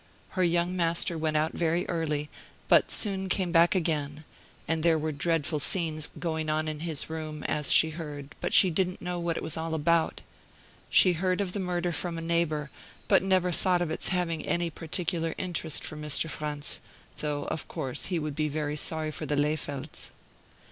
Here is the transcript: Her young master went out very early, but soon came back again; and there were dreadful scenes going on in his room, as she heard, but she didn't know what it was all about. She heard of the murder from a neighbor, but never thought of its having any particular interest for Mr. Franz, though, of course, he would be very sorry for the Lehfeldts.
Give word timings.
Her 0.29 0.41
young 0.41 0.75
master 0.75 1.15
went 1.15 1.37
out 1.37 1.53
very 1.53 1.87
early, 1.87 2.27
but 2.67 2.89
soon 2.89 3.29
came 3.29 3.51
back 3.51 3.75
again; 3.75 4.23
and 4.67 4.81
there 4.81 4.97
were 4.97 5.11
dreadful 5.11 5.59
scenes 5.59 6.09
going 6.17 6.49
on 6.49 6.67
in 6.67 6.79
his 6.79 7.07
room, 7.07 7.43
as 7.43 7.71
she 7.71 7.91
heard, 7.91 8.33
but 8.41 8.51
she 8.51 8.71
didn't 8.71 8.99
know 8.99 9.19
what 9.19 9.37
it 9.37 9.43
was 9.43 9.57
all 9.57 9.75
about. 9.75 10.21
She 10.89 11.13
heard 11.13 11.39
of 11.39 11.53
the 11.53 11.59
murder 11.59 11.91
from 11.91 12.17
a 12.17 12.21
neighbor, 12.21 12.71
but 13.07 13.21
never 13.21 13.51
thought 13.51 13.79
of 13.83 13.91
its 13.91 14.07
having 14.07 14.43
any 14.47 14.71
particular 14.71 15.35
interest 15.37 15.83
for 15.83 15.95
Mr. 15.97 16.27
Franz, 16.27 16.79
though, 17.19 17.43
of 17.43 17.67
course, 17.67 18.05
he 18.05 18.17
would 18.17 18.33
be 18.33 18.47
very 18.47 18.75
sorry 18.77 19.11
for 19.11 19.27
the 19.27 19.37
Lehfeldts. 19.37 20.09